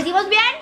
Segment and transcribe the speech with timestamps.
[0.00, 0.59] ¿Decimos bien?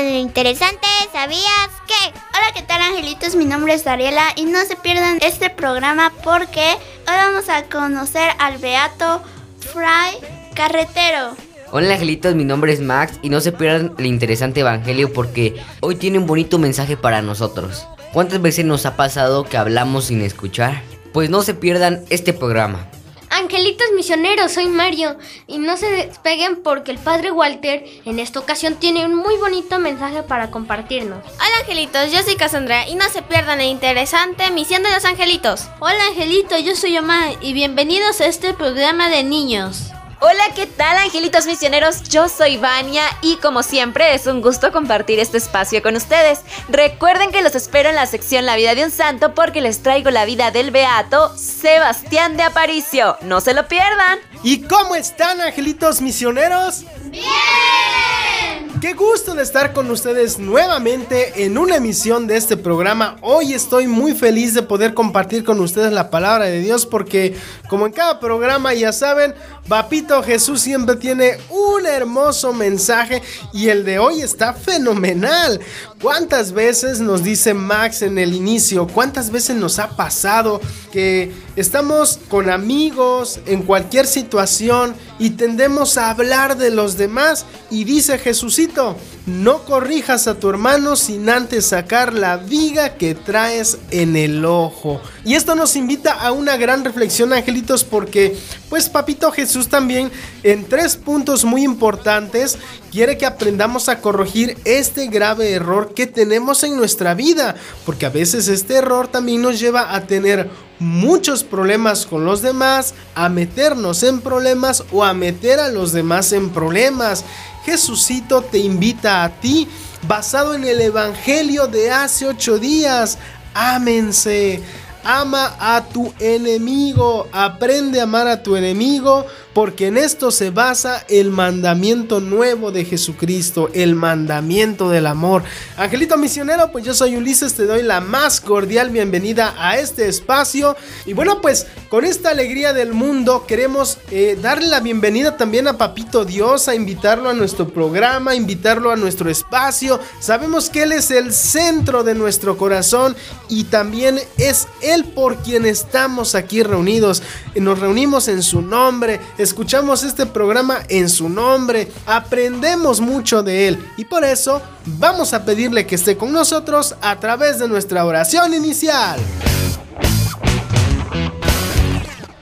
[0.00, 2.18] Interesante, ¿sabías qué?
[2.30, 3.34] Hola, ¿qué tal angelitos?
[3.34, 8.30] Mi nombre es Dariela y no se pierdan este programa porque hoy vamos a conocer
[8.38, 9.22] al Beato
[9.60, 10.16] Fray
[10.54, 11.36] Carretero.
[11.72, 15.96] Hola angelitos, mi nombre es Max y no se pierdan el interesante evangelio porque hoy
[15.96, 17.86] tiene un bonito mensaje para nosotros.
[18.14, 20.82] ¿Cuántas veces nos ha pasado que hablamos sin escuchar?
[21.12, 22.88] Pues no se pierdan este programa.
[23.32, 25.16] Angelitos misioneros, soy Mario
[25.46, 29.78] y no se despeguen porque el padre Walter en esta ocasión tiene un muy bonito
[29.78, 31.24] mensaje para compartirnos.
[31.36, 35.66] Hola angelitos, yo soy Cassandra y no se pierdan la interesante misión de los angelitos.
[35.80, 39.92] Hola angelitos, yo soy Omar y bienvenidos a este programa de niños.
[40.24, 42.04] Hola, ¿qué tal angelitos misioneros?
[42.04, 46.42] Yo soy Vania y como siempre es un gusto compartir este espacio con ustedes.
[46.68, 50.10] Recuerden que los espero en la sección La vida de un santo porque les traigo
[50.10, 53.16] la vida del beato Sebastián de Aparicio.
[53.22, 54.20] No se lo pierdan.
[54.44, 56.84] ¿Y cómo están angelitos misioneros?
[57.10, 58.51] Bien.
[58.82, 63.16] Qué gusto de estar con ustedes nuevamente en una emisión de este programa.
[63.22, 67.36] Hoy estoy muy feliz de poder compartir con ustedes la palabra de Dios porque
[67.68, 69.36] como en cada programa ya saben,
[69.68, 73.22] Papito Jesús siempre tiene un hermoso mensaje
[73.52, 75.60] y el de hoy está fenomenal.
[76.00, 78.88] ¿Cuántas veces nos dice Max en el inicio?
[78.88, 80.60] ¿Cuántas veces nos ha pasado
[80.90, 87.44] que estamos con amigos en cualquier situación y tendemos a hablar de los demás?
[87.70, 88.96] Y dice Jesucito,
[89.26, 95.00] no corrijas a tu hermano sin antes sacar la viga que traes en el ojo.
[95.24, 98.36] Y esto nos invita a una gran reflexión, angelitos, porque
[98.68, 100.10] pues Papito Jesús también
[100.42, 102.58] en tres puntos muy importantes
[102.92, 108.10] quiere que aprendamos a corregir este grave error que tenemos en nuestra vida, porque a
[108.10, 114.02] veces este error también nos lleva a tener muchos problemas con los demás, a meternos
[114.02, 117.24] en problemas o a meter a los demás en problemas.
[117.64, 119.66] Jesucito te invita a ti,
[120.06, 123.16] basado en el Evangelio de hace ocho días.
[123.54, 124.60] Ámense.
[125.04, 131.04] Ama a tu enemigo, aprende a amar a tu enemigo, porque en esto se basa
[131.08, 135.42] el mandamiento nuevo de Jesucristo, el mandamiento del amor.
[135.76, 140.76] Angelito misionero, pues yo soy Ulises, te doy la más cordial bienvenida a este espacio.
[141.04, 145.76] Y bueno, pues con esta alegría del mundo queremos eh, darle la bienvenida también a
[145.76, 150.00] Papito Dios, a invitarlo a nuestro programa, invitarlo a nuestro espacio.
[150.20, 153.16] Sabemos que Él es el centro de nuestro corazón
[153.48, 157.22] y también es Él por quien estamos aquí reunidos.
[157.54, 163.92] Nos reunimos en su nombre escuchamos este programa en su nombre, aprendemos mucho de él
[163.96, 168.54] y por eso vamos a pedirle que esté con nosotros a través de nuestra oración
[168.54, 169.20] inicial.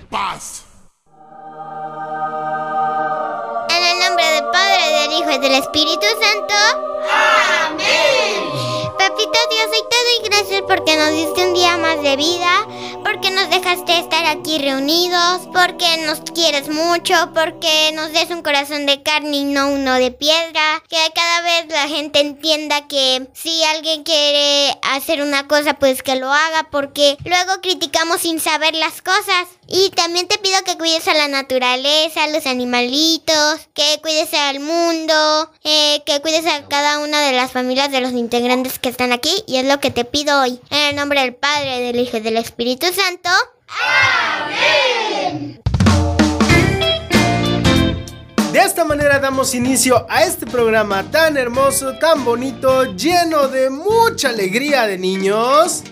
[0.08, 0.62] Paz.
[3.68, 6.54] En el nombre del Padre, del Hijo y del Espíritu Santo.
[7.66, 8.59] Amén.
[9.00, 12.66] Papito Dios, hoy te doy gracias porque nos diste un día más de vida,
[13.02, 18.84] porque nos dejaste estar aquí reunidos, porque nos quieres mucho, porque nos des un corazón
[18.84, 23.64] de carne y no uno de piedra, que cada vez la gente entienda que si
[23.64, 29.00] alguien quiere hacer una cosa, pues que lo haga, porque luego criticamos sin saber las
[29.00, 29.48] cosas.
[29.72, 34.58] Y también te pido que cuides a la naturaleza, a los animalitos, que cuides al
[34.58, 39.12] mundo, eh, que cuides a cada una de las familias de los integrantes que están
[39.12, 39.32] aquí.
[39.46, 40.60] Y es lo que te pido hoy.
[40.70, 43.30] En el nombre del Padre, del Hijo y del Espíritu Santo.
[44.42, 45.60] Amén.
[48.52, 54.30] De esta manera damos inicio a este programa tan hermoso, tan bonito, lleno de mucha
[54.30, 55.84] alegría de niños.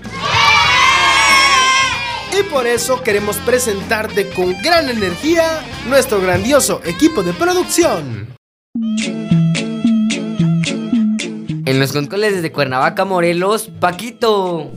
[2.33, 8.35] Y por eso queremos presentarte con gran energía nuestro grandioso equipo de producción.
[11.67, 14.73] En los controles desde Cuernavaca, Morelos, Paquito.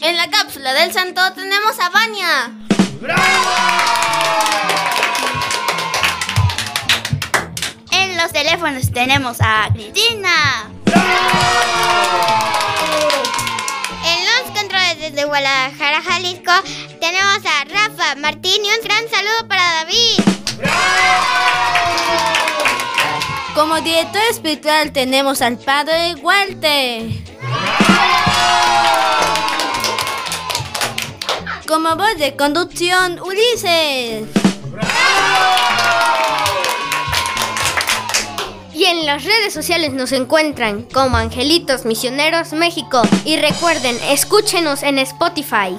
[0.00, 2.52] En la cápsula del santo tenemos a Vania.
[7.90, 10.70] En los teléfonos tenemos a Cristina.
[10.84, 12.59] Controles
[15.10, 16.52] desde Guadalajara, Jalisco,
[17.00, 20.20] tenemos a Rafa Martín y un gran saludo para David.
[23.54, 27.10] Como director espiritual tenemos al padre Walter.
[31.66, 34.28] Como voz de conducción, Ulises.
[38.80, 43.02] Y en las redes sociales nos encuentran como Angelitos Misioneros México.
[43.26, 45.76] Y recuerden, escúchenos en Spotify.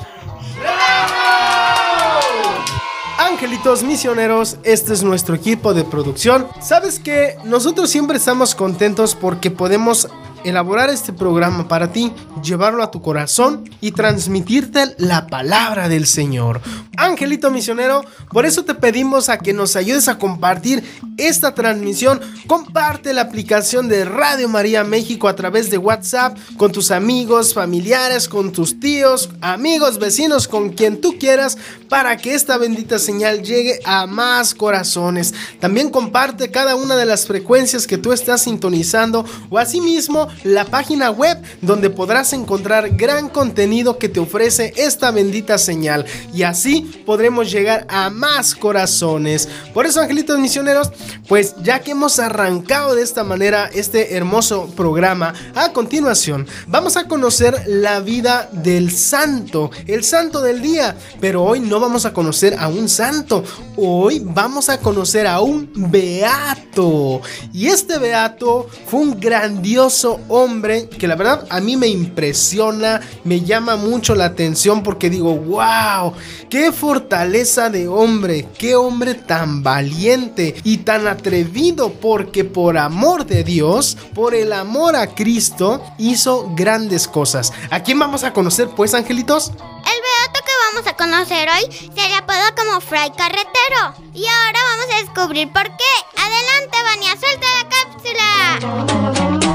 [3.17, 6.47] Angelitos Misioneros, este es nuestro equipo de producción.
[6.61, 10.07] ¿Sabes que Nosotros siempre estamos contentos porque podemos
[10.43, 12.11] elaborar este programa para ti,
[12.43, 16.61] llevarlo a tu corazón y transmitirte la palabra del Señor.
[16.97, 20.83] Angelito misionero, por eso te pedimos a que nos ayudes a compartir
[21.17, 22.19] esta transmisión.
[22.47, 28.27] Comparte la aplicación de Radio María México a través de WhatsApp con tus amigos, familiares,
[28.27, 31.57] con tus tíos, amigos, vecinos, con quien tú quieras
[31.89, 35.33] para que esta bendita señal llegue a más corazones.
[35.59, 41.11] También comparte cada una de las frecuencias que tú estás sintonizando o asimismo la página
[41.11, 47.51] web donde podrás encontrar gran contenido que te ofrece esta bendita señal y así podremos
[47.51, 49.47] llegar a más corazones.
[49.73, 50.91] Por eso, angelitos misioneros,
[51.27, 57.07] pues ya que hemos arrancado de esta manera este hermoso programa, a continuación vamos a
[57.07, 62.55] conocer la vida del santo, el santo del día, pero hoy no vamos a conocer
[62.57, 63.43] a un santo,
[63.77, 67.21] hoy vamos a conocer a un beato.
[67.53, 73.41] Y este beato fue un grandioso hombre que la verdad a mí me impresiona, me
[73.41, 76.13] llama mucho la atención porque digo, wow,
[76.49, 83.43] qué fortaleza de hombre, qué hombre tan valiente y tan atrevido porque por amor de
[83.43, 87.53] Dios, por el amor a Cristo, hizo grandes cosas.
[87.69, 89.49] ¿A quién vamos a conocer pues, angelitos?
[89.49, 93.95] El beato que vamos a conocer hoy se le apoda como Fray Carretero.
[94.13, 95.93] Y ahora vamos a descubrir por qué.
[96.17, 99.50] Adelante, Vania, suelta la cápsula.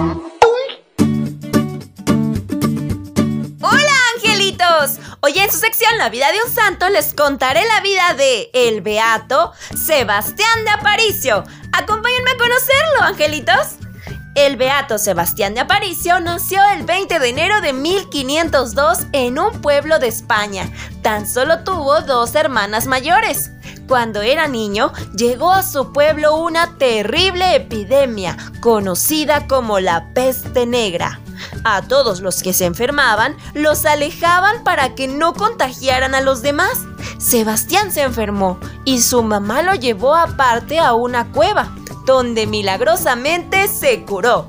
[4.57, 4.99] Angelitos!
[5.21, 8.81] Hoy en su sección La vida de un santo les contaré la vida de el
[8.81, 11.45] beato Sebastián de Aparicio.
[11.73, 13.77] Acompáñenme a conocerlo, angelitos.
[14.35, 19.99] El beato Sebastián de Aparicio nació el 20 de enero de 1502 en un pueblo
[19.99, 20.71] de España.
[21.03, 23.51] Tan solo tuvo dos hermanas mayores.
[23.89, 31.21] Cuando era niño, llegó a su pueblo una terrible epidemia, conocida como la peste negra.
[31.69, 36.85] A todos los que se enfermaban, los alejaban para que no contagiaran a los demás.
[37.19, 44.05] Sebastián se enfermó y su mamá lo llevó aparte a una cueva, donde milagrosamente se
[44.05, 44.47] curó.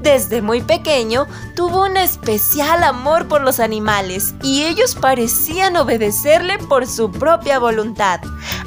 [0.00, 6.86] Desde muy pequeño tuvo un especial amor por los animales y ellos parecían obedecerle por
[6.86, 8.20] su propia voluntad.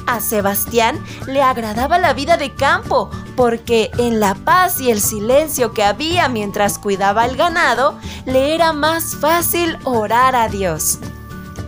[0.06, 5.72] A Sebastián le agradaba la vida de campo porque en la paz y el silencio
[5.72, 10.98] que había mientras cuidaba el ganado, le era más fácil orar a Dios.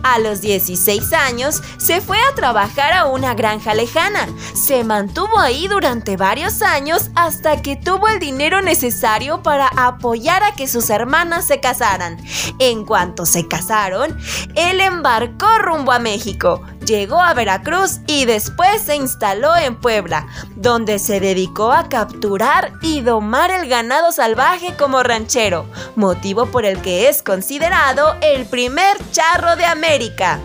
[0.03, 4.27] A los 16 años se fue a trabajar a una granja lejana.
[4.53, 10.53] Se mantuvo ahí durante varios años hasta que tuvo el dinero necesario para apoyar a
[10.53, 12.17] que sus hermanas se casaran.
[12.59, 14.17] En cuanto se casaron,
[14.55, 16.61] él embarcó rumbo a México.
[16.91, 22.99] Llegó a Veracruz y después se instaló en Puebla, donde se dedicó a capturar y
[22.99, 29.55] domar el ganado salvaje como ranchero, motivo por el que es considerado el primer charro
[29.55, 30.41] de América.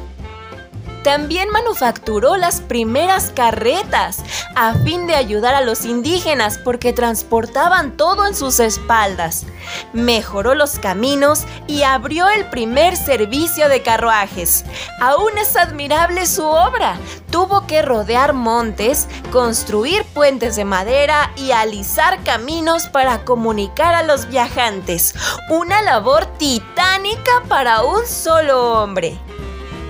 [1.06, 4.24] También manufacturó las primeras carretas
[4.56, 9.46] a fin de ayudar a los indígenas porque transportaban todo en sus espaldas.
[9.92, 14.64] Mejoró los caminos y abrió el primer servicio de carruajes.
[15.00, 16.98] Aún es admirable su obra.
[17.30, 24.26] Tuvo que rodear montes, construir puentes de madera y alisar caminos para comunicar a los
[24.26, 25.14] viajantes.
[25.50, 29.20] Una labor titánica para un solo hombre.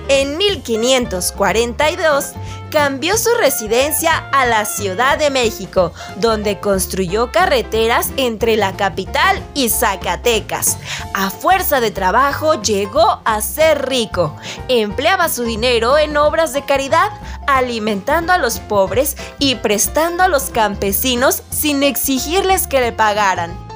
[0.09, 2.31] En 1542
[2.71, 9.67] cambió su residencia a la Ciudad de México, donde construyó carreteras entre la capital y
[9.67, 10.77] Zacatecas.
[11.13, 14.33] A fuerza de trabajo llegó a ser rico.
[14.69, 17.11] Empleaba su dinero en obras de caridad,
[17.45, 23.66] alimentando a los pobres y prestando a los campesinos sin exigirles que le pagaran.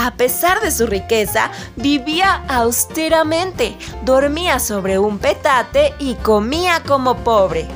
[0.00, 7.66] A pesar de su riqueza, vivía austeramente, dormía sobre un petate y comía como pobre.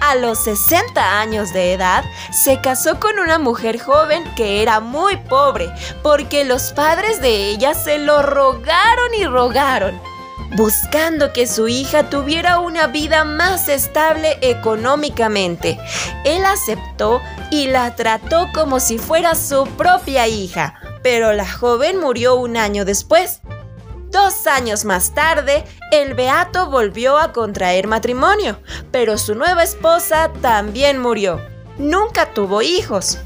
[0.00, 5.18] A los 60 años de edad, se casó con una mujer joven que era muy
[5.18, 5.70] pobre,
[6.02, 10.00] porque los padres de ella se lo rogaron y rogaron,
[10.56, 15.78] buscando que su hija tuviera una vida más estable económicamente.
[16.24, 22.34] Él aceptó y la trató como si fuera su propia hija pero la joven murió
[22.36, 23.40] un año después.
[24.10, 28.58] Dos años más tarde, el beato volvió a contraer matrimonio,
[28.90, 31.40] pero su nueva esposa también murió.
[31.78, 33.18] Nunca tuvo hijos.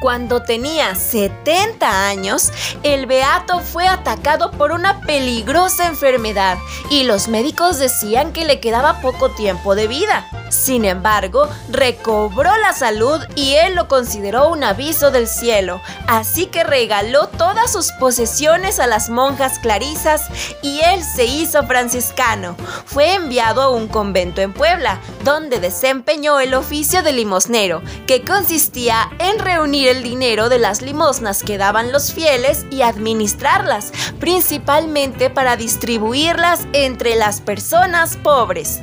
[0.00, 2.52] Cuando tenía 70 años,
[2.84, 6.56] el beato fue atacado por una peligrosa enfermedad
[6.88, 10.24] y los médicos decían que le quedaba poco tiempo de vida.
[10.50, 16.62] Sin embargo, recobró la salud y él lo consideró un aviso del cielo, así que
[16.62, 20.28] regaló todas sus posesiones a las monjas clarisas
[20.62, 22.56] y él se hizo franciscano.
[22.86, 29.10] Fue enviado a un convento en Puebla, donde desempeñó el oficio de limosnero, que consistía
[29.18, 35.56] en reunir el dinero de las limosnas que daban los fieles y administrarlas, principalmente para
[35.56, 38.80] distribuirlas entre las personas pobres.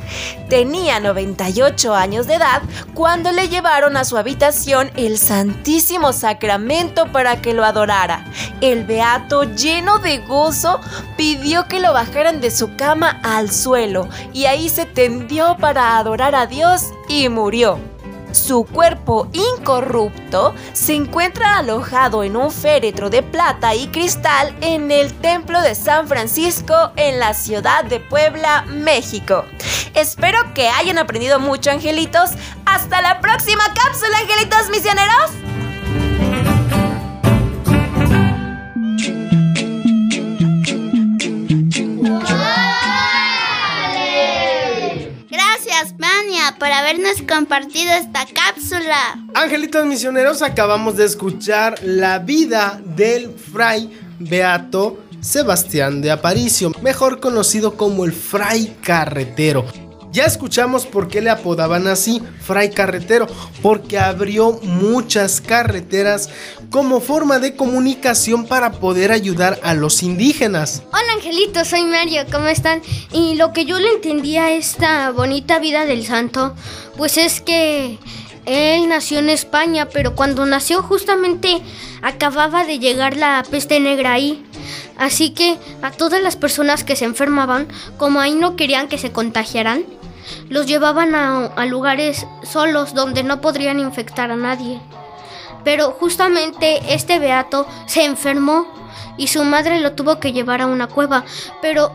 [0.50, 2.62] Tenía 91 años de edad
[2.94, 8.26] cuando le llevaron a su habitación el Santísimo Sacramento para que lo adorara.
[8.62, 10.80] El beato, lleno de gozo,
[11.18, 16.36] pidió que lo bajaran de su cama al suelo y ahí se tendió para adorar
[16.36, 17.95] a Dios y murió.
[18.36, 25.14] Su cuerpo incorrupto se encuentra alojado en un féretro de plata y cristal en el
[25.14, 29.46] Templo de San Francisco en la ciudad de Puebla, México.
[29.94, 32.32] Espero que hayan aprendido mucho, angelitos.
[32.66, 35.55] Hasta la próxima cápsula, angelitos misioneros.
[46.86, 49.26] Habernos compartido esta cápsula.
[49.34, 53.90] Angelitos misioneros, acabamos de escuchar la vida del fray
[54.20, 59.66] Beato Sebastián de Aparicio, mejor conocido como el fray carretero.
[60.16, 63.28] Ya escuchamos por qué le apodaban así, Fray Carretero,
[63.62, 66.30] porque abrió muchas carreteras
[66.70, 70.84] como forma de comunicación para poder ayudar a los indígenas.
[70.94, 72.82] Hola Angelito, soy Mario, ¿cómo están?
[73.12, 76.56] Y lo que yo le entendía a esta bonita vida del santo,
[76.96, 78.00] pues es que
[78.46, 81.62] él nació en España, pero cuando nació justamente
[82.02, 84.46] acababa de llegar la peste negra ahí.
[84.98, 87.68] Así que a todas las personas que se enfermaban,
[87.98, 89.84] como ahí no querían que se contagiaran,
[90.50, 94.80] los llevaban a, lugares solos donde no podrían infectar a nadie.
[95.64, 98.68] Pero justamente este beato se enfermó
[99.18, 101.26] y su madre lo tuvo que llevar a una cueva.
[101.62, 101.92] Pero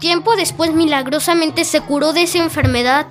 [0.00, 3.06] tiempo después milagrosamente se curó de esa enfermedad.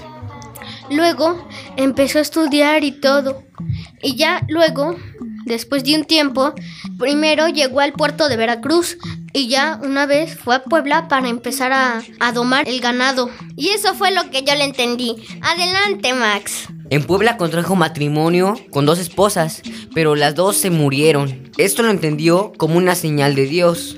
[0.89, 1.47] Luego
[1.77, 3.43] empezó a estudiar y todo.
[4.01, 4.95] Y ya luego,
[5.51, 6.53] después de un tiempo,
[6.97, 8.97] primero llegó al puerto de Veracruz,
[9.33, 13.29] y ya una vez fue a Puebla para empezar a, a domar el ganado.
[13.55, 15.15] Y eso fue lo que yo le entendí.
[15.41, 16.67] Adelante, Max.
[16.89, 19.61] En Puebla contrajo matrimonio con dos esposas,
[19.93, 21.51] pero las dos se murieron.
[21.57, 23.95] Esto lo entendió como una señal de Dios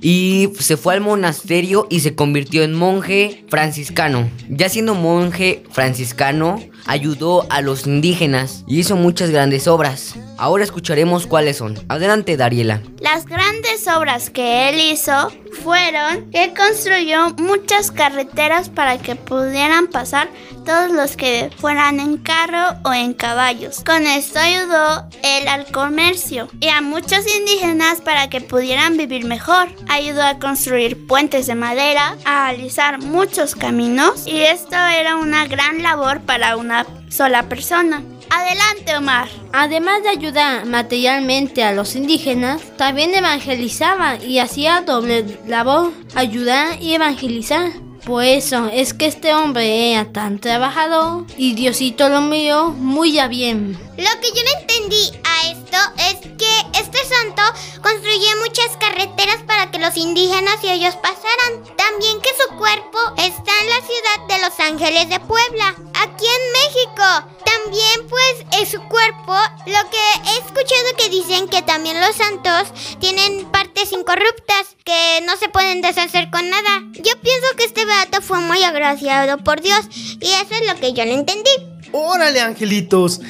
[0.00, 4.30] y se fue al monasterio y se convirtió en monje franciscano.
[4.48, 10.14] Ya siendo monje franciscano, ayudó a los indígenas y hizo muchas grandes obras.
[10.38, 11.78] Ahora escucharemos cuáles son.
[11.88, 12.80] Adelante, Dariela.
[13.00, 20.28] Las grandes obras que él hizo fueron que construyó muchas carreteras para que pudieran pasar
[20.64, 23.82] todos los que fueran en carro o en caballos.
[23.84, 29.68] Con esto ayudó él al comercio y a muchos indígenas para que pudieran vivir mejor.
[29.88, 35.82] Ayudó a construir puentes de madera, a alisar muchos caminos y esto era una gran
[35.82, 38.02] labor para una sola persona.
[38.30, 39.28] Adelante, Omar.
[39.52, 46.94] Además de ayudar materialmente a los indígenas, también evangelizaba y hacía doble labor, ayudar y
[46.94, 47.72] evangelizar.
[48.04, 53.87] Por eso es que este hombre era tan trabajador y Diosito lo miró muy bien.
[53.98, 57.42] Lo que yo no entendí a esto es que este santo
[57.82, 61.64] construyó muchas carreteras para que los indígenas y ellos pasaran.
[61.76, 66.52] También que su cuerpo está en la ciudad de Los Ángeles de Puebla, aquí en
[66.52, 67.34] México.
[67.44, 69.34] También pues en su cuerpo,
[69.66, 75.36] lo que he escuchado que dicen que también los santos tienen partes incorruptas que no
[75.36, 76.84] se pueden deshacer con nada.
[76.92, 79.80] Yo pienso que este beato fue muy agraciado por Dios
[80.20, 81.50] y eso es lo que yo no entendí.
[81.90, 83.20] Órale, angelitos.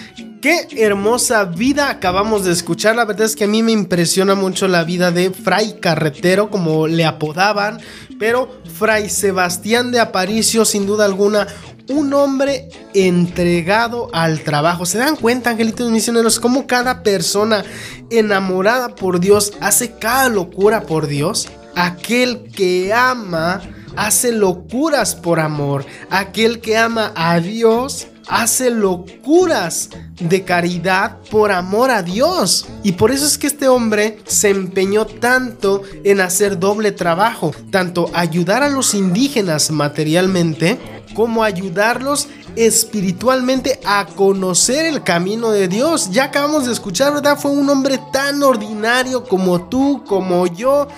[0.40, 2.95] Qué hermosa vida acabamos de escuchar.
[2.95, 6.87] La verdad es que a mí me impresiona mucho la vida de Fray Carretero, como
[6.87, 7.80] le apodaban.
[8.21, 11.49] Pero Fray Sebastián de Aparicio, sin duda alguna,
[11.88, 14.87] un hombre entregado al trabajo.
[14.87, 17.64] ¿Se dan cuenta, angelitos misioneros, cómo cada persona
[18.09, 21.49] enamorada por Dios hace cada locura por Dios?
[21.75, 23.61] Aquel que ama
[23.97, 25.85] hace locuras por amor.
[26.11, 32.66] Aquel que ama a Dios hace locuras de caridad por amor a Dios.
[32.82, 38.11] Y por eso es que este hombre se empeñó tanto en hacer doble trabajo, tanto
[38.14, 40.78] ayudar a los indígenas materialmente,
[41.14, 46.11] como ayudarlos espiritualmente a conocer el camino de Dios.
[46.11, 47.38] Ya acabamos de escuchar, ¿verdad?
[47.38, 50.88] Fue un hombre tan ordinario como tú, como yo,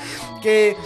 [0.43, 0.77] que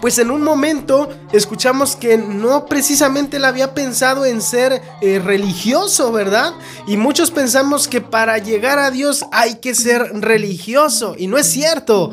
[0.00, 6.12] pues en un momento escuchamos que no precisamente él había pensado en ser eh, religioso,
[6.12, 6.52] ¿verdad?
[6.86, 11.14] Y muchos pensamos que para llegar a Dios hay que ser religioso.
[11.18, 12.10] Y no es cierto.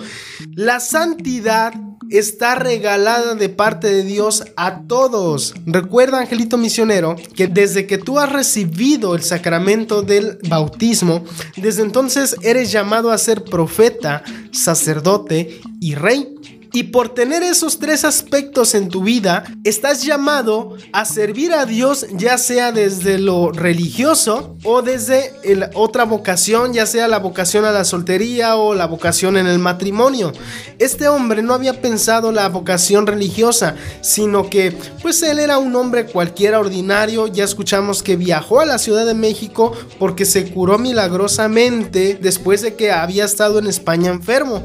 [0.55, 1.73] La santidad
[2.09, 5.53] está regalada de parte de Dios a todos.
[5.65, 11.23] Recuerda, Angelito Misionero, que desde que tú has recibido el sacramento del bautismo,
[11.57, 16.35] desde entonces eres llamado a ser profeta, sacerdote y rey.
[16.75, 22.07] Y por tener esos tres aspectos en tu vida, estás llamado a servir a Dios
[22.13, 25.33] ya sea desde lo religioso o desde
[25.75, 30.33] otra vocación, ya sea la vocación a la soltería o la vocación en el matrimonio.
[30.79, 36.07] Este hombre no había pensado la vocación religiosa, sino que pues él era un hombre
[36.07, 37.27] cualquiera ordinario.
[37.27, 42.73] Ya escuchamos que viajó a la Ciudad de México porque se curó milagrosamente después de
[42.73, 44.63] que había estado en España enfermo.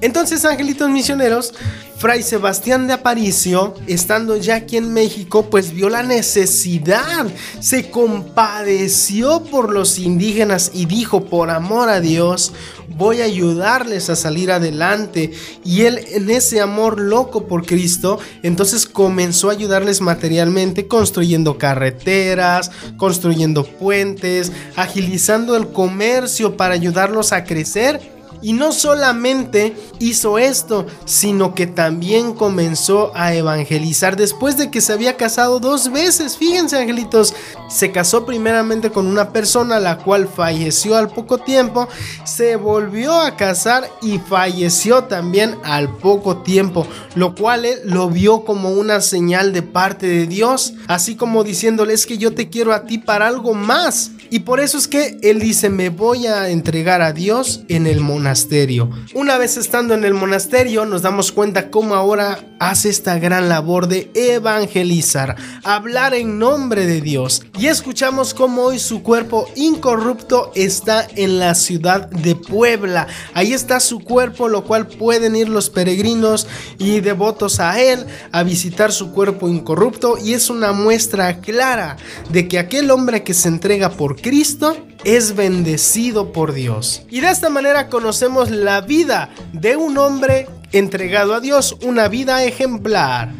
[0.00, 1.54] Entonces, angelitos misioneros,
[1.98, 7.26] Fray Sebastián de Aparicio, estando ya aquí en México, pues vio la necesidad,
[7.60, 12.52] se compadeció por los indígenas y dijo, por amor a Dios,
[12.96, 15.32] voy a ayudarles a salir adelante.
[15.64, 22.70] Y él en ese amor loco por Cristo, entonces comenzó a ayudarles materialmente, construyendo carreteras,
[22.98, 31.54] construyendo puentes, agilizando el comercio para ayudarlos a crecer y no solamente hizo esto, sino
[31.54, 36.36] que también comenzó a evangelizar después de que se había casado dos veces.
[36.36, 37.34] Fíjense, angelitos,
[37.68, 41.88] se casó primeramente con una persona la cual falleció al poco tiempo,
[42.24, 48.44] se volvió a casar y falleció también al poco tiempo, lo cual él lo vio
[48.44, 52.72] como una señal de parte de Dios, así como diciéndole es que yo te quiero
[52.72, 54.10] a ti para algo más.
[54.30, 58.00] Y por eso es que él dice, me voy a entregar a Dios en el
[58.00, 58.90] monasterio.
[59.14, 63.86] Una vez estando en el monasterio, nos damos cuenta cómo ahora hace esta gran labor
[63.86, 67.44] de evangelizar, hablar en nombre de Dios.
[67.58, 73.06] Y escuchamos cómo hoy su cuerpo incorrupto está en la ciudad de Puebla.
[73.34, 76.46] Ahí está su cuerpo, lo cual pueden ir los peregrinos
[76.78, 80.16] y devotos a él a visitar su cuerpo incorrupto.
[80.22, 81.96] Y es una muestra clara
[82.30, 87.02] de que aquel hombre que se entrega por Cristo es bendecido por Dios.
[87.10, 92.42] Y de esta manera conocemos la vida de un hombre entregado a Dios, una vida
[92.44, 93.32] ejemplar.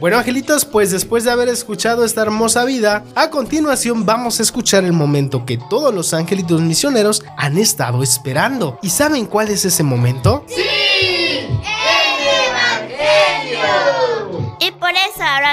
[0.00, 4.84] Bueno, angelitos, pues después de haber escuchado esta hermosa vida, a continuación vamos a escuchar
[4.84, 8.78] el momento que todos los angelitos misioneros han estado esperando.
[8.80, 10.44] ¿Y saben cuál es ese momento?
[10.46, 10.62] ¡Sí!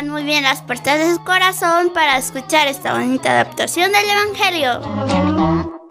[0.03, 5.84] Muy bien las puertas de su corazón para escuchar esta bonita adaptación del Evangelio.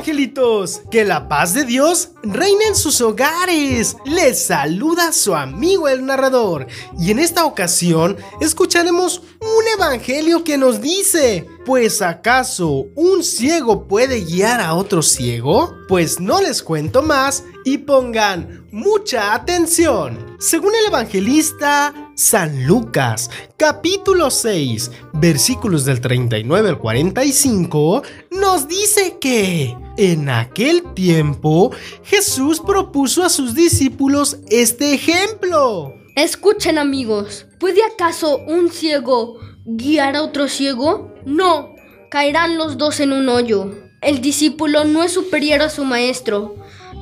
[0.00, 0.80] Angelitos!
[0.90, 3.96] Que la paz de Dios reine en sus hogares.
[4.06, 6.66] Les saluda su amigo el narrador.
[6.98, 14.24] Y en esta ocasión escucharemos un evangelio que nos dice, ¿pues acaso un ciego puede
[14.24, 15.74] guiar a otro ciego?
[15.86, 20.36] Pues no les cuento más y pongan mucha atención.
[20.38, 28.02] Según el evangelista San Lucas, capítulo 6, versículos del 39 al 45,
[28.32, 31.72] nos dice que en aquel tiempo
[32.04, 35.94] Jesús propuso a sus discípulos este ejemplo.
[36.14, 41.14] Escuchen amigos, ¿puede acaso un ciego guiar a otro ciego?
[41.24, 41.74] No,
[42.10, 43.72] caerán los dos en un hoyo.
[44.02, 46.54] El discípulo no es superior a su maestro,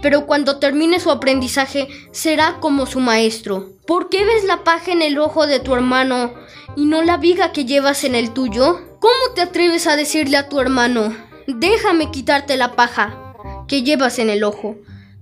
[0.02, 3.72] pero cuando termine su aprendizaje será como su maestro.
[3.86, 6.34] ¿Por qué ves la paja en el ojo de tu hermano
[6.76, 8.80] y no la viga que llevas en el tuyo?
[9.00, 11.14] ¿Cómo te atreves a decirle a tu hermano,
[11.46, 13.34] déjame quitarte la paja
[13.66, 14.76] que llevas en el ojo,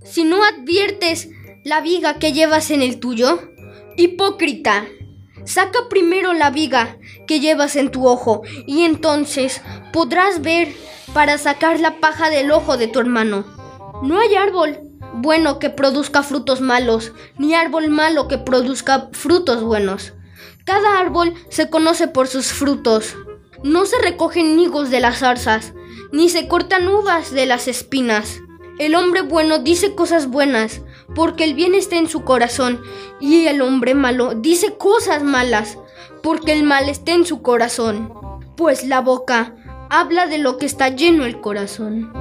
[0.05, 1.29] si no adviertes
[1.65, 3.41] la viga que llevas en el tuyo?
[3.97, 4.87] Hipócrita,
[5.45, 9.63] saca primero la viga que llevas en tu ojo y entonces
[9.93, 10.75] podrás ver
[11.15, 13.56] para sacar la paja del ojo de tu hermano.
[14.03, 14.79] No hay árbol
[15.15, 20.13] bueno que produzca frutos malos, ni árbol malo que produzca frutos buenos.
[20.65, 23.17] Cada árbol se conoce por sus frutos.
[23.63, 25.73] No se recogen higos de las zarzas,
[26.13, 28.41] ni se cortan uvas de las espinas.
[28.79, 30.83] El hombre bueno dice cosas buenas,
[31.15, 32.83] porque el bien está en su corazón,
[33.21, 35.79] y el hombre malo dice cosas malas,
[36.23, 38.13] porque el mal está en su corazón.
[38.57, 39.55] Pues la boca
[39.89, 42.13] habla de lo que está lleno el corazón.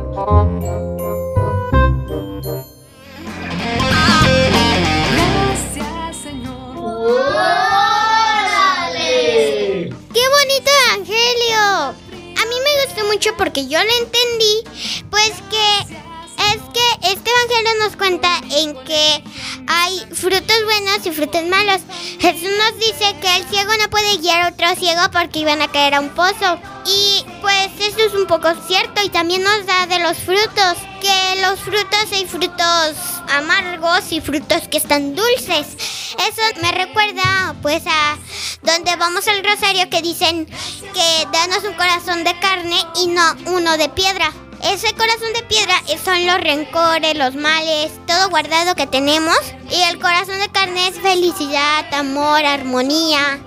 [13.37, 14.63] Porque yo lo entendí,
[15.09, 16.04] pues que
[16.53, 19.23] es que este evangelio nos cuenta en que
[19.67, 21.81] hay frutos buenos y frutos malos.
[22.19, 25.71] Jesús nos dice que el ciego no puede guiar a otro ciego porque iban a
[25.71, 26.59] caer a un pozo.
[26.85, 31.41] Y pues eso es un poco cierto y también nos da de los frutos, que
[31.41, 32.95] los frutos hay frutos
[33.29, 35.65] amargos y frutos que están dulces.
[36.19, 38.17] Eso me recuerda pues a
[38.61, 43.77] donde vamos al rosario que dicen que danos un corazón de carne y no uno
[43.77, 44.31] de piedra.
[44.65, 49.37] Ese corazón de piedra son los rencores, los males, todo guardado que tenemos.
[49.69, 53.39] Y el corazón de carne es felicidad, amor, armonía.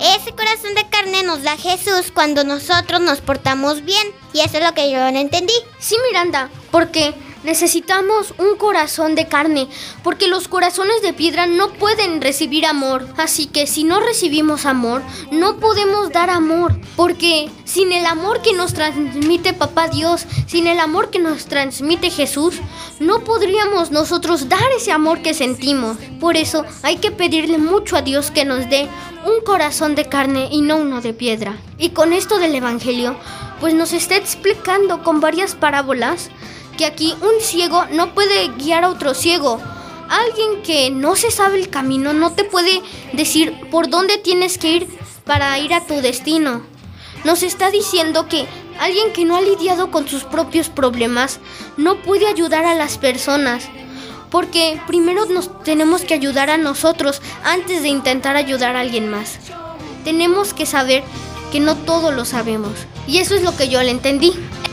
[0.00, 4.06] Ese corazón de carne nos da Jesús cuando nosotros nos portamos bien.
[4.32, 5.52] Y eso es lo que yo no entendí.
[5.78, 9.68] Sí, Miranda, porque necesitamos un corazón de carne,
[10.02, 13.06] porque los corazones de piedra no pueden recibir amor.
[13.16, 18.52] Así que si no recibimos amor, no podemos dar amor, porque sin el amor que
[18.54, 22.56] nos transmite Papá Dios, sin el amor que nos transmite Jesús,
[23.00, 25.96] no podríamos nosotros dar ese amor que sentimos.
[26.20, 28.88] Por eso hay que pedirle mucho a Dios que nos dé
[29.24, 31.56] un corazón de carne y no uno de piedra.
[31.78, 33.16] Y con esto del Evangelio,
[33.60, 36.30] pues nos está explicando con varias parábolas
[36.76, 39.60] que aquí un ciego no puede guiar a otro ciego.
[40.08, 42.82] Alguien que no se sabe el camino no te puede
[43.12, 46.62] decir por dónde tienes que ir para ir a tu destino.
[47.24, 48.46] Nos está diciendo que
[48.78, 51.40] alguien que no ha lidiado con sus propios problemas
[51.76, 53.68] no puede ayudar a las personas.
[54.30, 59.38] Porque primero nos tenemos que ayudar a nosotros antes de intentar ayudar a alguien más.
[60.04, 61.02] Tenemos que saber
[61.50, 62.72] que no todo lo sabemos.
[63.06, 64.32] Y eso es lo que yo le entendí.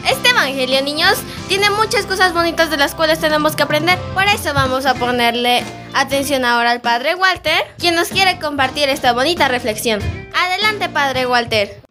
[0.10, 1.18] Este evangelio, niños,
[1.48, 4.00] tiene muchas cosas bonitas de las cuales tenemos que aprender.
[4.14, 5.64] Por eso vamos a ponerle
[5.94, 10.00] atención ahora al Padre Walter, quien nos quiere compartir esta bonita reflexión.
[10.34, 11.82] Adelante, Padre Walter.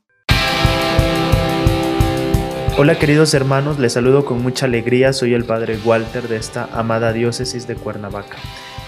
[2.77, 7.13] Hola queridos hermanos, les saludo con mucha alegría, soy el Padre Walter de esta amada
[7.13, 8.39] diócesis de Cuernavaca.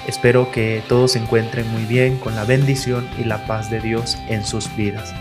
[0.06, 4.16] Espero que todos se encuentren muy bien con la bendición y la paz de Dios
[4.28, 5.12] en sus vidas.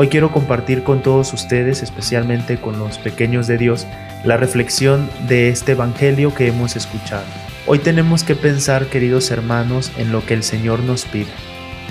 [0.00, 3.84] Hoy quiero compartir con todos ustedes, especialmente con los pequeños de Dios,
[4.22, 7.24] la reflexión de este Evangelio que hemos escuchado.
[7.66, 11.32] Hoy tenemos que pensar, queridos hermanos, en lo que el Señor nos pide.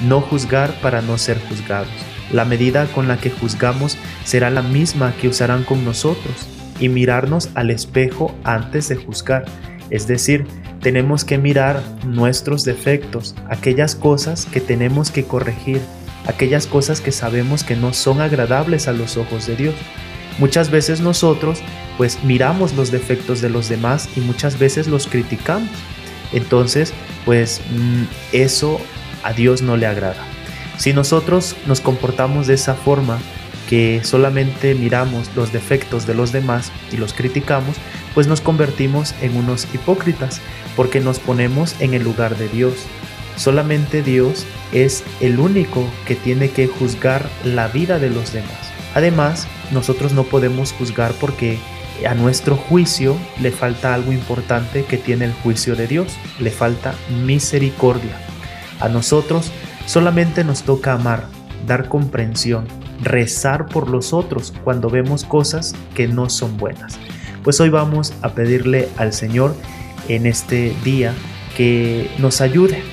[0.08, 1.92] No juzgar para no ser juzgados.
[2.32, 6.48] La medida con la que juzgamos será la misma que usarán con nosotros
[6.80, 9.44] y mirarnos al espejo antes de juzgar.
[9.90, 10.48] Es decir,
[10.80, 15.82] tenemos que mirar nuestros defectos, aquellas cosas que tenemos que corregir,
[16.28, 19.76] aquellas cosas que sabemos que no son agradables a los ojos de Dios.
[20.38, 21.60] Muchas veces nosotros
[21.98, 25.70] pues miramos los defectos de los demás y muchas veces los criticamos.
[26.34, 26.94] Entonces,
[27.26, 28.80] pues mm, eso
[29.24, 30.24] a Dios no le agrada.
[30.78, 33.18] Si nosotros nos comportamos de esa forma,
[33.68, 37.76] que solamente miramos los defectos de los demás y los criticamos,
[38.14, 40.40] pues nos convertimos en unos hipócritas,
[40.76, 42.74] porque nos ponemos en el lugar de Dios.
[43.36, 48.72] Solamente Dios es el único que tiene que juzgar la vida de los demás.
[48.96, 51.60] Además, nosotros no podemos juzgar porque
[52.08, 56.94] a nuestro juicio le falta algo importante que tiene el juicio de Dios, le falta
[57.26, 58.18] misericordia.
[58.80, 59.52] A nosotros
[59.86, 61.26] solamente nos toca amar,
[61.66, 62.68] dar comprensión,
[63.02, 67.00] rezar por los otros cuando vemos cosas que no son buenas.
[67.44, 69.56] Pues hoy vamos a pedirle al Señor
[70.08, 71.14] en este día
[71.56, 72.84] que nos ayude,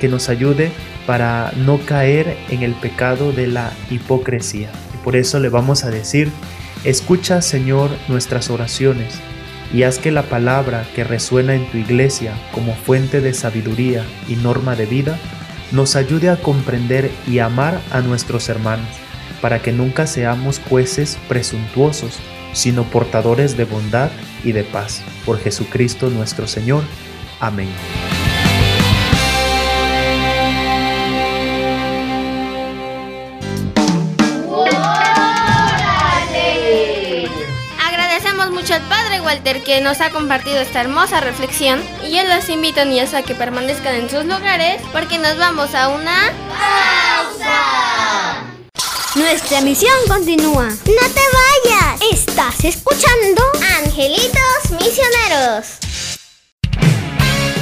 [0.00, 0.70] que nos ayude
[1.06, 4.70] para no caer en el pecado de la hipocresía.
[4.94, 6.30] Y por eso le vamos a decir,
[6.84, 9.20] escucha Señor nuestras oraciones
[9.72, 14.36] y haz que la palabra que resuena en tu iglesia como fuente de sabiduría y
[14.36, 15.18] norma de vida
[15.72, 18.88] nos ayude a comprender y amar a nuestros hermanos,
[19.40, 22.18] para que nunca seamos jueces presuntuosos,
[22.52, 24.10] sino portadores de bondad
[24.44, 25.02] y de paz.
[25.26, 26.84] Por Jesucristo nuestro Señor.
[27.40, 27.68] Amén.
[39.34, 43.34] Walter que nos ha compartido esta hermosa reflexión y yo los invito niños a que
[43.34, 48.44] permanezcan en sus lugares porque nos vamos a una pausa.
[49.16, 50.66] Nuestra misión continúa.
[50.68, 51.24] ¡No te
[51.66, 52.00] vayas!
[52.12, 53.42] Estás escuchando
[53.76, 55.83] Angelitos Misioneros.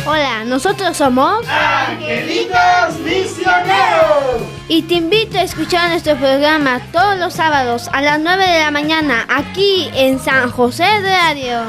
[0.04, 4.42] Hola, nosotros somos ¡Angelitos misioneros!
[4.66, 8.72] y te invito a escuchar nuestro programa todos los sábados a las 9 de la
[8.72, 11.62] mañana aquí en San José Radio.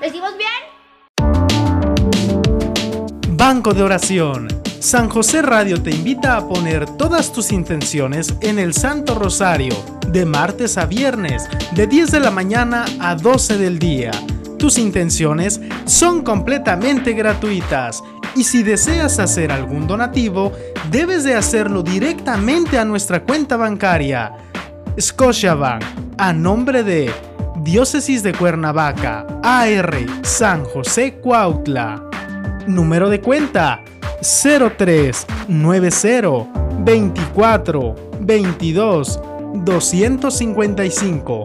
[0.00, 0.48] ¿Decimos bien?
[3.36, 4.67] Banco de Oración.
[4.80, 9.74] San José Radio te invita a poner todas tus intenciones en el Santo Rosario,
[10.06, 14.12] de martes a viernes, de 10 de la mañana a 12 del día.
[14.56, 18.04] Tus intenciones son completamente gratuitas
[18.36, 20.52] y si deseas hacer algún donativo,
[20.92, 24.32] debes de hacerlo directamente a nuestra cuenta bancaria.
[24.98, 25.82] Scotiabank,
[26.18, 27.10] a nombre de
[27.62, 32.04] Diócesis de Cuernavaca, AR San José Cuautla.
[32.68, 33.82] Número de cuenta
[34.20, 36.46] 0390
[36.84, 39.20] 24 22
[39.64, 41.42] 255.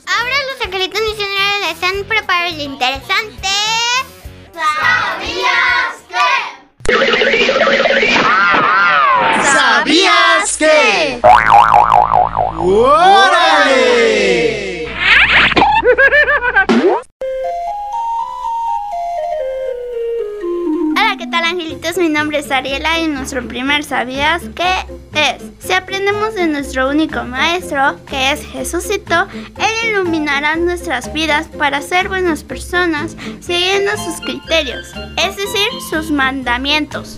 [0.06, 3.50] Ahora los angelitos misioneros les han preparado el interesante.
[4.54, 6.30] ¿Sabías que?
[9.44, 11.20] ¿Sabías que?
[12.60, 14.69] ¡Órale!
[21.40, 21.98] Hola, ¿qué angelitos?
[21.98, 25.42] Mi nombre es Ariela y nuestro primer ¿sabías qué es?
[25.66, 29.26] Si aprendemos de nuestro único maestro, que es Jesucito,
[29.58, 37.18] Él iluminará nuestras vidas para ser buenas personas siguiendo sus criterios, es decir, sus mandamientos.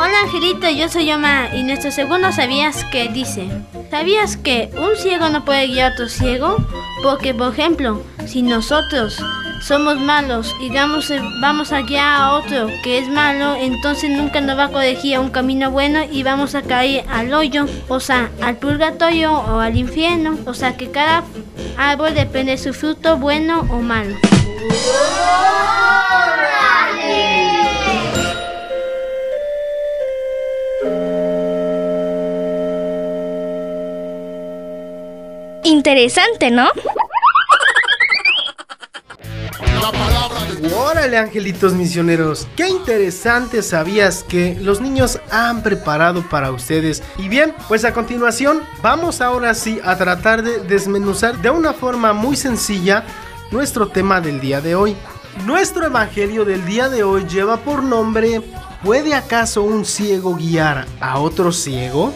[0.00, 3.48] Hola Angelito, yo soy Yoma y nuestro segundo sabías que dice,
[3.92, 6.56] ¿sabías que un ciego no puede guiar a otro ciego?
[7.04, 9.22] Porque por ejemplo, si nosotros
[9.64, 14.64] somos malos y vamos, vamos a a otro que es malo, entonces nunca nos va
[14.64, 18.56] a corregir a un camino bueno y vamos a caer al hoyo, o sea, al
[18.58, 20.38] purgatorio o al infierno.
[20.44, 21.24] O sea que cada
[21.78, 24.16] árbol depende de su fruto bueno o malo.
[35.62, 36.68] Interesante, ¿no?
[40.74, 42.46] Órale, angelitos misioneros.
[42.56, 47.02] Qué interesante sabías que los niños han preparado para ustedes.
[47.18, 52.12] Y bien, pues a continuación vamos ahora sí a tratar de desmenuzar de una forma
[52.12, 53.04] muy sencilla
[53.50, 54.96] nuestro tema del día de hoy.
[55.44, 58.40] Nuestro evangelio del día de hoy lleva por nombre
[58.84, 62.12] ¿Puede acaso un ciego guiar a otro ciego?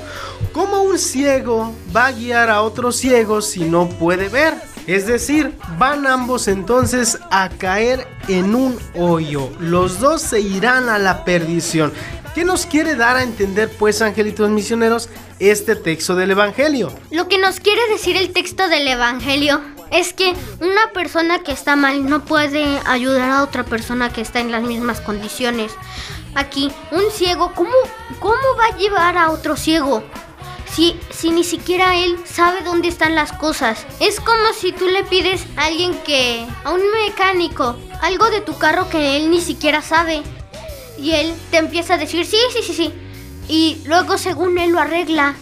[0.52, 4.52] ¿Cómo un ciego va a guiar a otro ciego si no puede ver?
[4.88, 9.50] Es decir, van ambos entonces a caer en un hoyo.
[9.60, 11.92] Los dos se irán a la perdición.
[12.34, 16.90] ¿Qué nos quiere dar a entender, pues, angelitos misioneros, este texto del Evangelio?
[17.10, 21.76] Lo que nos quiere decir el texto del Evangelio es que una persona que está
[21.76, 25.70] mal no puede ayudar a otra persona que está en las mismas condiciones
[26.34, 27.70] aquí, un ciego, ¿cómo,
[28.20, 30.02] cómo va a llevar a otro ciego?
[30.70, 33.86] Si, si ni siquiera él sabe dónde están las cosas.
[34.00, 38.56] Es como si tú le pides a alguien que, a un mecánico, algo de tu
[38.58, 40.22] carro que él ni siquiera sabe.
[40.98, 42.92] Y él te empieza a decir, sí, sí, sí, sí.
[43.48, 45.34] Y luego según él lo arregla.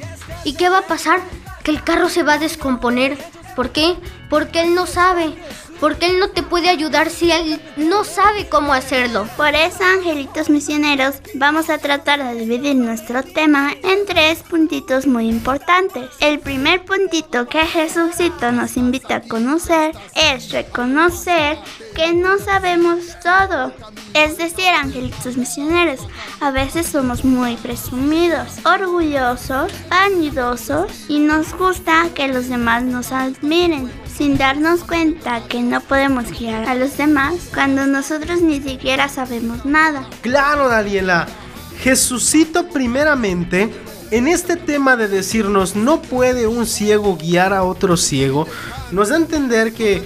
[0.44, 1.20] ¿Y qué va a pasar?
[1.64, 3.18] Que el carro se va a descomponer.
[3.56, 3.96] ¿Por qué?
[4.28, 5.34] Porque él no sabe
[5.80, 9.26] porque Él no te puede ayudar si Él no sabe cómo hacerlo.
[9.36, 15.28] Por eso, angelitos misioneros, vamos a tratar de dividir nuestro tema en tres puntitos muy
[15.28, 16.10] importantes.
[16.20, 21.58] El primer puntito que Jesucito nos invita a conocer es reconocer
[21.94, 23.72] que no sabemos todo.
[24.14, 26.00] Es decir, angelitos misioneros,
[26.40, 33.90] a veces somos muy presumidos, orgullosos, vanidosos y nos gusta que los demás nos admiren
[34.16, 39.64] sin darnos cuenta que no podemos guiar a los demás cuando nosotros ni siquiera sabemos
[39.64, 40.08] nada.
[40.22, 41.26] Claro, Daniela.
[41.80, 43.70] Jesucito primeramente,
[44.10, 48.46] en este tema de decirnos no puede un ciego guiar a otro ciego,
[48.90, 50.02] nos da a entender que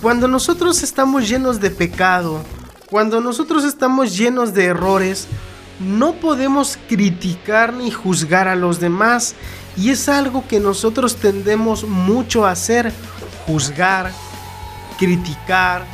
[0.00, 2.42] cuando nosotros estamos llenos de pecado,
[2.88, 5.26] cuando nosotros estamos llenos de errores,
[5.78, 9.34] no podemos criticar ni juzgar a los demás.
[9.76, 12.92] Y es algo que nosotros tendemos mucho a hacer
[13.48, 14.12] juzgar,
[14.98, 15.86] criticar,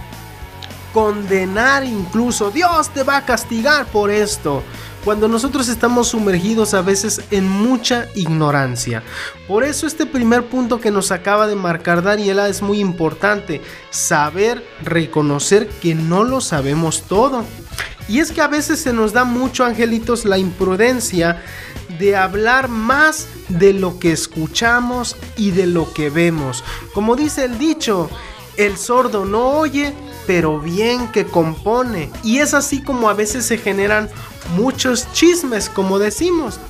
[0.93, 2.51] condenar incluso.
[2.51, 4.63] Dios te va a castigar por esto.
[5.05, 9.03] Cuando nosotros estamos sumergidos a veces en mucha ignorancia.
[9.47, 13.61] Por eso este primer punto que nos acaba de marcar Daniela es muy importante.
[13.91, 17.45] Saber reconocer que no lo sabemos todo.
[18.09, 21.43] Y es que a veces se nos da mucho, angelitos, la imprudencia
[21.99, 26.65] de hablar más de lo que escuchamos y de lo que vemos.
[26.93, 28.11] Como dice el dicho,
[28.57, 29.95] el sordo no oye,
[30.27, 32.11] pero bien que compone.
[32.23, 34.09] Y es así como a veces se generan
[34.57, 36.61] muchos chismes, como decimos,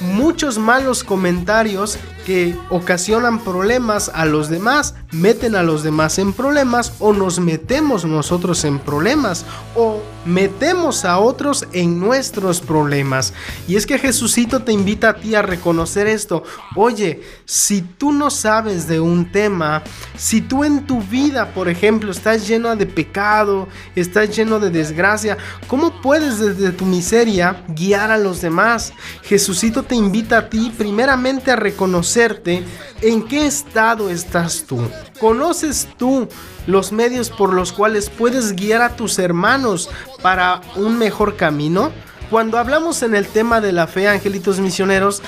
[0.00, 6.92] muchos malos comentarios que ocasionan problemas a los demás, meten a los demás en problemas
[7.00, 13.32] o nos metemos nosotros en problemas o metemos a otros en nuestros problemas.
[13.68, 16.42] Y es que Jesucito te invita a ti a reconocer esto.
[16.76, 19.82] Oye, si tú no sabes de un tema,
[20.16, 25.36] si tú en tu vida, por ejemplo, estás lleno de pecado, estás lleno de desgracia,
[25.66, 28.92] ¿cómo puedes desde tu miseria guiar a los demás?
[29.22, 32.42] Jesucito te invita a ti primeramente a reconocer
[33.00, 34.80] en qué estado estás tú.
[35.18, 36.28] ¿Conoces tú
[36.66, 39.90] los medios por los cuales puedes guiar a tus hermanos
[40.22, 41.90] para un mejor camino?
[42.32, 45.22] Cuando hablamos en el tema de la fe, angelitos misioneros,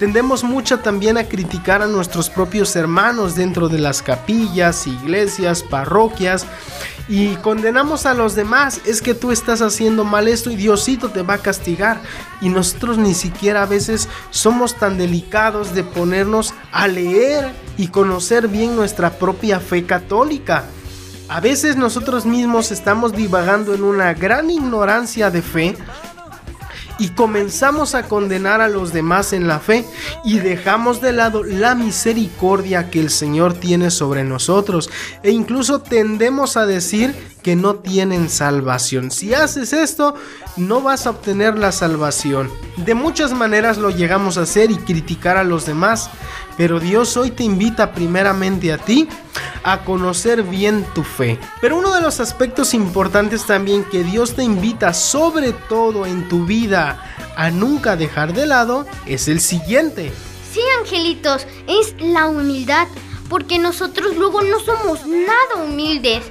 [0.00, 6.46] tendemos mucho también a criticar a nuestros propios hermanos dentro de las capillas, iglesias, parroquias
[7.08, 8.80] y condenamos a los demás.
[8.86, 12.00] Es que tú estás haciendo mal esto y Diosito te va a castigar.
[12.40, 18.48] Y nosotros ni siquiera a veces somos tan delicados de ponernos a leer y conocer
[18.48, 20.64] bien nuestra propia fe católica.
[21.28, 25.76] A veces nosotros mismos estamos divagando en una gran ignorancia de fe
[26.98, 29.84] y comenzamos a condenar a los demás en la fe
[30.24, 34.88] y dejamos de lado la misericordia que el Señor tiene sobre nosotros.
[35.22, 39.10] E incluso tendemos a decir que no tienen salvación.
[39.10, 40.14] Si haces esto,
[40.56, 42.50] no vas a obtener la salvación.
[42.76, 46.10] De muchas maneras lo llegamos a hacer y criticar a los demás,
[46.56, 49.08] pero Dios hoy te invita primeramente a ti
[49.62, 51.38] a conocer bien tu fe.
[51.60, 56.44] Pero uno de los aspectos importantes también que Dios te invita sobre todo en tu
[56.44, 57.04] vida
[57.36, 60.12] a nunca dejar de lado es el siguiente.
[60.52, 62.88] Sí, angelitos, es la humildad
[63.28, 66.24] porque nosotros luego no somos nada humildes.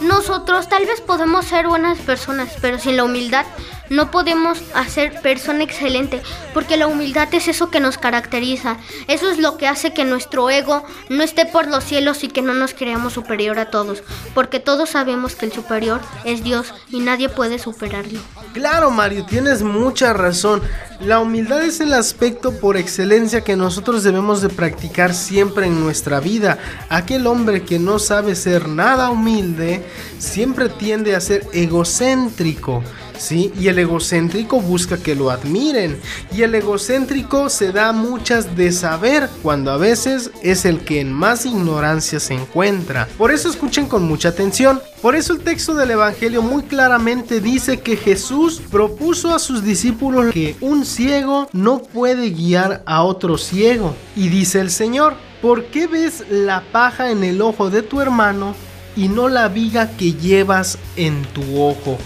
[0.00, 3.46] Nosotros tal vez podemos ser buenas personas, pero sin la humildad
[3.90, 6.22] no podemos hacer persona excelente,
[6.52, 8.76] porque la humildad es eso que nos caracteriza.
[9.08, 12.42] Eso es lo que hace que nuestro ego no esté por los cielos y que
[12.42, 14.02] no nos creamos superior a todos,
[14.34, 18.20] porque todos sabemos que el superior es Dios y nadie puede superarlo.
[18.52, 20.62] Claro, Mario, tienes mucha razón.
[21.00, 26.20] La humildad es el aspecto por excelencia que nosotros debemos de practicar siempre en nuestra
[26.20, 26.58] vida.
[26.88, 29.84] Aquel hombre que no sabe ser nada humilde
[30.18, 32.82] siempre tiende a ser egocéntrico.
[33.18, 33.52] ¿Sí?
[33.58, 35.98] Y el egocéntrico busca que lo admiren.
[36.34, 41.12] Y el egocéntrico se da muchas de saber cuando a veces es el que en
[41.12, 43.08] más ignorancia se encuentra.
[43.18, 44.80] Por eso escuchen con mucha atención.
[45.02, 50.32] Por eso el texto del Evangelio muy claramente dice que Jesús propuso a sus discípulos
[50.32, 53.94] que un ciego no puede guiar a otro ciego.
[54.16, 58.54] Y dice el Señor, ¿por qué ves la paja en el ojo de tu hermano
[58.96, 61.98] y no la viga que llevas en tu ojo?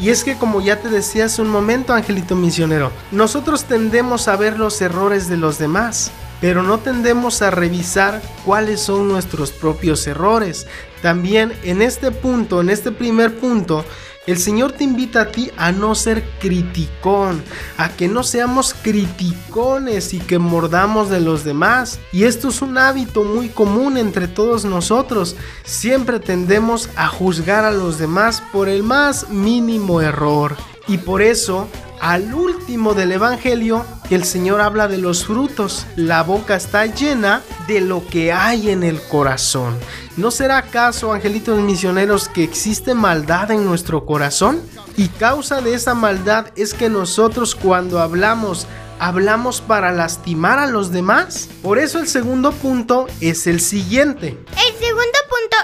[0.00, 4.36] Y es que como ya te decía hace un momento, Angelito Misionero, nosotros tendemos a
[4.36, 10.06] ver los errores de los demás, pero no tendemos a revisar cuáles son nuestros propios
[10.06, 10.68] errores.
[11.02, 13.84] También en este punto, en este primer punto,
[14.28, 17.42] el Señor te invita a ti a no ser criticón,
[17.78, 21.98] a que no seamos criticones y que mordamos de los demás.
[22.12, 25.34] Y esto es un hábito muy común entre todos nosotros.
[25.64, 30.58] Siempre tendemos a juzgar a los demás por el más mínimo error.
[30.86, 31.66] Y por eso
[31.98, 35.86] al último del Evangelio, el Señor habla de los frutos.
[35.96, 39.76] La boca está llena de lo que hay en el corazón.
[40.16, 44.60] ¿No será acaso, angelitos misioneros, que existe maldad en nuestro corazón?
[44.96, 48.66] Y causa de esa maldad es que nosotros cuando hablamos
[48.98, 51.48] hablamos para lastimar a los demás.
[51.62, 54.38] Por eso el segundo punto es el siguiente.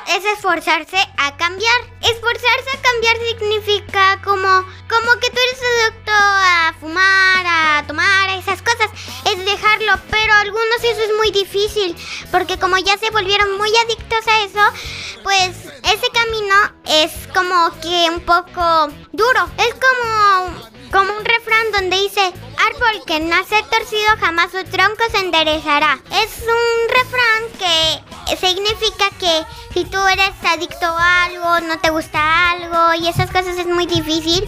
[0.09, 1.81] Es esforzarse a cambiar.
[2.01, 4.49] Esforzarse a cambiar significa como,
[4.89, 8.91] como que tú eres adicto a fumar, a tomar, esas cosas.
[9.27, 11.97] Es dejarlo, pero algunos eso es muy difícil.
[12.31, 15.51] Porque como ya se volvieron muy adictos a eso, pues
[15.83, 16.55] ese camino
[16.87, 19.49] es como que un poco duro.
[19.59, 25.19] Es como como un refrán donde dice, árbol que nace torcido jamás su tronco se
[25.19, 25.99] enderezará.
[26.23, 32.51] Es un refrán que significa que si tú eres adicto a algo, no te gusta
[32.51, 34.45] algo y esas cosas es muy difícil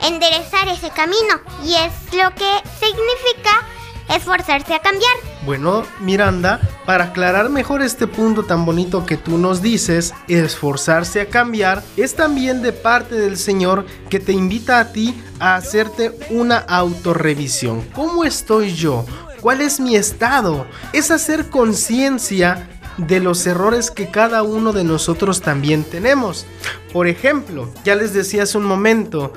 [0.00, 1.40] enderezar ese camino.
[1.64, 3.66] Y es lo que significa
[4.08, 5.12] esforzarse a cambiar.
[5.44, 11.28] Bueno, Miranda, para aclarar mejor este punto tan bonito que tú nos dices, esforzarse a
[11.28, 16.58] cambiar, es también de parte del Señor que te invita a ti a hacerte una
[16.58, 17.82] autorrevisión.
[17.94, 19.04] ¿Cómo estoy yo?
[19.40, 20.66] ¿Cuál es mi estado?
[20.92, 26.46] Es hacer conciencia de los errores que cada uno de nosotros también tenemos.
[26.92, 29.32] Por ejemplo, ya les decía hace un momento,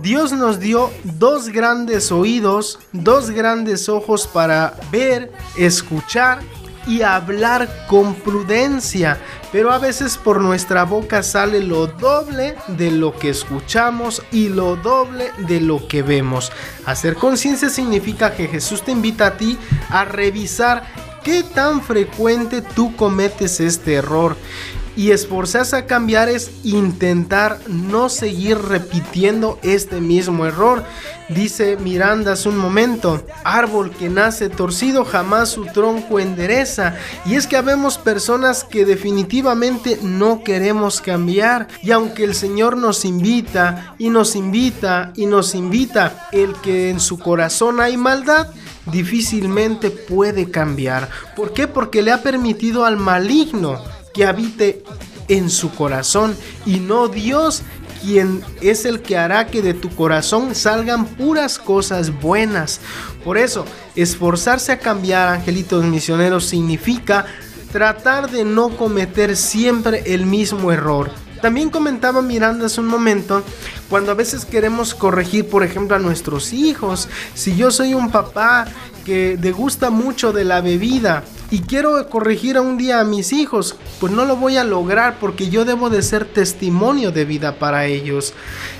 [0.00, 6.40] Dios nos dio dos grandes oídos, dos grandes ojos para ver, escuchar
[6.86, 9.18] y hablar con prudencia.
[9.52, 14.76] Pero a veces por nuestra boca sale lo doble de lo que escuchamos y lo
[14.76, 16.52] doble de lo que vemos.
[16.86, 19.58] Hacer conciencia significa que Jesús te invita a ti
[19.88, 24.36] a revisar ¿Qué tan frecuente tú cometes este error?
[24.96, 30.82] Y esforzarse a cambiar es intentar no seguir repitiendo este mismo error.
[31.28, 36.96] Dice Miranda hace un momento, árbol que nace torcido jamás su tronco endereza.
[37.24, 41.68] Y es que habemos personas que definitivamente no queremos cambiar.
[41.82, 46.98] Y aunque el Señor nos invita y nos invita y nos invita, el que en
[46.98, 48.48] su corazón hay maldad,
[48.86, 51.08] difícilmente puede cambiar.
[51.36, 51.68] ¿Por qué?
[51.68, 54.82] Porque le ha permitido al maligno que habite
[55.28, 57.62] en su corazón y no Dios
[58.02, 62.80] quien es el que hará que de tu corazón salgan puras cosas buenas.
[63.24, 63.64] Por eso,
[63.94, 67.26] esforzarse a cambiar, angelitos misioneros, significa
[67.72, 71.10] tratar de no cometer siempre el mismo error.
[71.40, 73.42] También comentaba Miranda hace un momento
[73.88, 77.08] cuando a veces queremos corregir, por ejemplo, a nuestros hijos.
[77.34, 78.66] Si yo soy un papá
[79.04, 83.76] que degusta mucho de la bebida y quiero corregir a un día a mis hijos,
[83.98, 87.86] pues no lo voy a lograr porque yo debo de ser testimonio de vida para
[87.86, 88.34] ellos.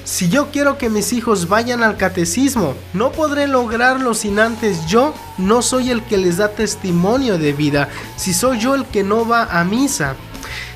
[0.04, 5.14] Si yo quiero que mis hijos vayan al catecismo, no podré lograrlo sin antes yo
[5.38, 9.26] no soy el que les da testimonio de vida, si soy yo el que no
[9.26, 10.14] va a misa.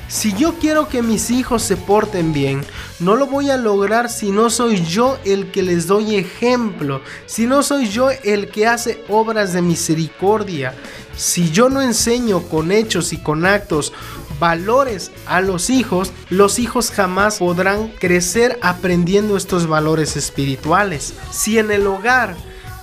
[0.07, 2.63] Si yo quiero que mis hijos se porten bien,
[2.99, 7.47] no lo voy a lograr si no soy yo el que les doy ejemplo, si
[7.47, 10.75] no soy yo el que hace obras de misericordia,
[11.17, 13.93] si yo no enseño con hechos y con actos
[14.39, 21.15] valores a los hijos, los hijos jamás podrán crecer aprendiendo estos valores espirituales.
[21.31, 22.35] Si en el hogar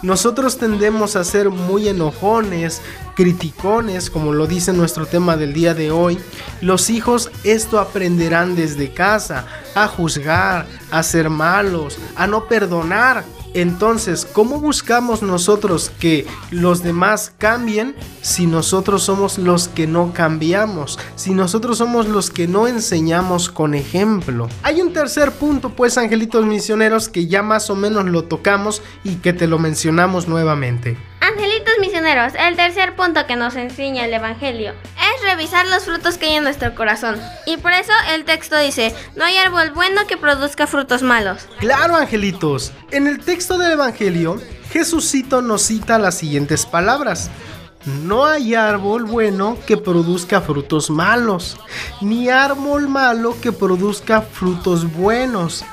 [0.02, 2.80] nosotros tendemos a ser muy enojones,
[3.14, 6.18] criticones, como lo dice nuestro tema del día de hoy.
[6.60, 13.24] Los hijos esto aprenderán desde casa, a juzgar, a ser malos, a no perdonar.
[13.54, 20.98] Entonces, ¿cómo buscamos nosotros que los demás cambien si nosotros somos los que no cambiamos?
[21.16, 24.48] Si nosotros somos los que no enseñamos con ejemplo.
[24.62, 29.16] Hay un tercer punto, pues, angelitos misioneros, que ya más o menos lo tocamos y
[29.16, 30.96] que te lo mencionamos nuevamente.
[31.82, 36.34] Misioneros, el tercer punto que nos enseña el Evangelio es revisar los frutos que hay
[36.34, 37.20] en nuestro corazón.
[37.44, 41.48] Y por eso el texto dice, no hay árbol bueno que produzca frutos malos.
[41.58, 42.72] Claro, angelitos.
[42.92, 47.30] En el texto del Evangelio, Jesucito nos cita las siguientes palabras.
[47.84, 51.56] No hay árbol bueno que produzca frutos malos,
[52.00, 55.64] ni árbol malo que produzca frutos buenos.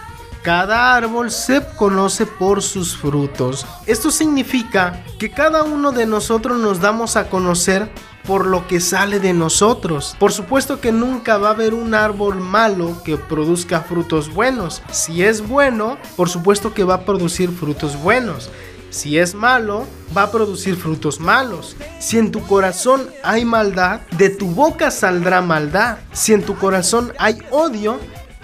[0.44, 3.66] Cada árbol se conoce por sus frutos.
[3.86, 7.92] Esto significa que cada uno de nosotros nos damos a conocer
[8.26, 10.16] por lo que sale de nosotros.
[10.18, 14.82] Por supuesto que nunca va a haber un árbol malo que produzca frutos buenos.
[14.92, 18.50] Si es bueno, por supuesto que va a producir frutos buenos.
[18.92, 19.86] Si es malo,
[20.18, 21.76] va a producir frutos malos.
[22.00, 25.98] Si en tu corazón hay maldad, de tu boca saldrá maldad.
[26.12, 28.00] Si en tu corazón hay odio,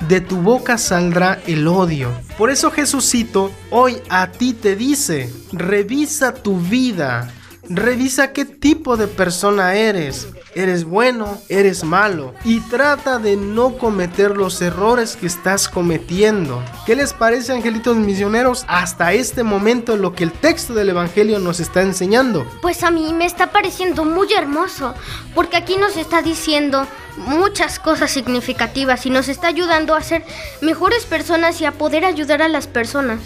[0.07, 2.11] de tu boca saldrá el odio.
[2.37, 7.31] Por eso Jesucito hoy a ti te dice, revisa tu vida,
[7.69, 10.27] revisa qué tipo de persona eres.
[10.55, 11.37] ¿Eres bueno?
[11.49, 12.33] ¿Eres malo?
[12.45, 16.63] Y trata de no cometer los errores que estás cometiendo.
[16.85, 18.63] ¿Qué les parece, angelitos misioneros?
[18.69, 22.47] Hasta este momento lo que el texto del Evangelio nos está enseñando.
[22.61, 24.93] Pues a mí me está pareciendo muy hermoso,
[25.33, 26.87] porque aquí nos está diciendo
[27.17, 30.23] muchas cosas significativas y nos está ayudando a ser
[30.61, 33.19] mejores personas y a poder ayudar a las personas.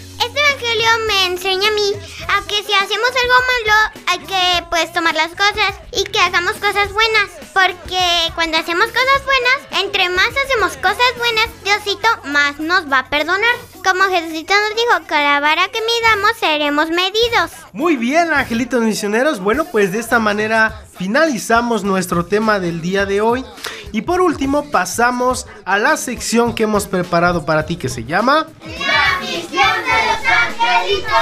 [0.60, 1.94] Evangelio me enseña a mí
[2.28, 6.54] a que si hacemos algo malo hay que pues tomar las cosas y que hagamos
[6.54, 7.30] cosas buenas.
[7.54, 13.10] Porque cuando hacemos cosas buenas, entre más hacemos cosas buenas, Diosito más nos va a
[13.10, 13.56] perdonar.
[13.84, 17.52] Como Jesucito nos dijo, con la vara que midamos seremos medidos.
[17.72, 19.40] Muy bien, angelitos misioneros.
[19.40, 23.46] Bueno, pues de esta manera finalizamos nuestro tema del día de hoy.
[23.92, 28.48] Y por último pasamos a la sección que hemos preparado para ti que se llama...
[28.66, 28.99] La
[29.42, 31.14] misión de los angelitos.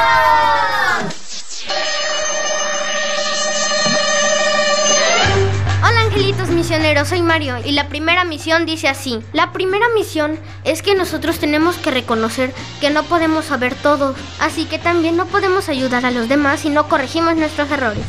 [5.84, 9.20] Hola angelitos misioneros, soy Mario y la primera misión dice así.
[9.34, 14.66] La primera misión es que nosotros tenemos que reconocer que no podemos saber todo, así
[14.66, 18.04] que también no podemos ayudar a los demás si no corregimos nuestros errores.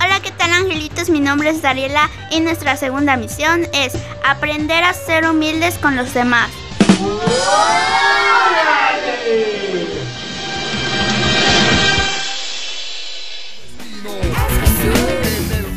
[0.00, 1.08] Hola, ¿qué tal angelitos?
[1.08, 3.92] Mi nombre es Dariela y nuestra segunda misión es
[4.24, 6.50] aprender a ser humildes con los demás.
[6.98, 8.05] Música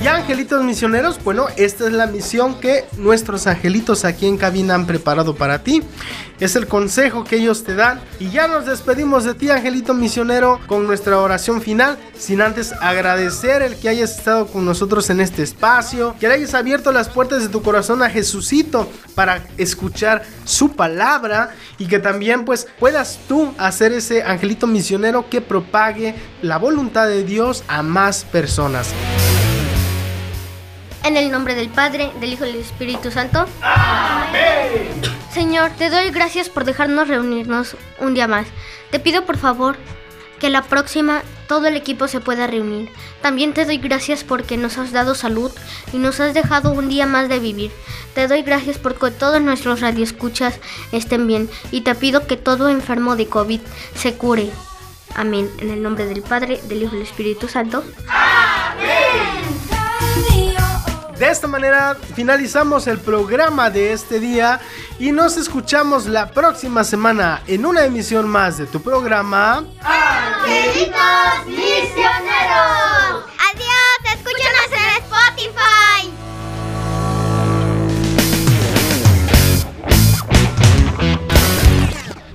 [0.01, 4.87] Y angelitos misioneros, bueno, esta es la misión que nuestros angelitos aquí en cabina han
[4.87, 5.83] preparado para ti.
[6.39, 7.99] Es el consejo que ellos te dan.
[8.17, 11.97] Y ya nos despedimos de ti, angelito misionero, con nuestra oración final.
[12.17, 16.15] Sin antes agradecer el que hayas estado con nosotros en este espacio.
[16.17, 21.53] Que le hayas abierto las puertas de tu corazón a Jesucito para escuchar su palabra.
[21.77, 27.25] Y que también pues puedas tú hacer ese angelito misionero que propague la voluntad de
[27.25, 28.93] Dios a más personas.
[31.03, 33.45] En el nombre del Padre, del Hijo y del Espíritu Santo.
[33.61, 35.01] Amén.
[35.31, 38.47] Señor, te doy gracias por dejarnos reunirnos un día más.
[38.91, 39.77] Te pido por favor
[40.39, 42.89] que la próxima todo el equipo se pueda reunir.
[43.21, 45.51] También te doy gracias porque nos has dado salud
[45.93, 47.71] y nos has dejado un día más de vivir.
[48.13, 50.59] Te doy gracias porque todos nuestros radioescuchas
[50.91, 53.61] estén bien y te pido que todo enfermo de COVID
[53.95, 54.49] se cure.
[55.15, 55.49] Amén.
[55.59, 57.83] En el nombre del Padre, del Hijo y del Espíritu Santo.
[58.07, 59.68] Amén.
[61.19, 64.61] De esta manera finalizamos el programa de este día
[64.99, 69.65] y nos escuchamos la próxima semana en una emisión más de tu programa.
[69.81, 73.25] ¡Angelitos Misioneros!
[73.51, 73.99] ¡Adiós!
[74.15, 76.09] ¡Escúchanos en Spotify!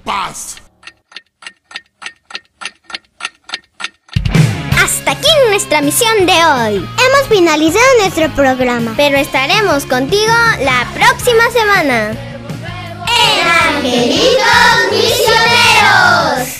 [0.04, 0.63] Paz.
[4.96, 6.76] Hasta aquí nuestra misión de hoy.
[6.76, 12.16] Hemos finalizado nuestro programa, pero estaremos contigo la próxima semana.
[14.92, 16.53] Misioneros.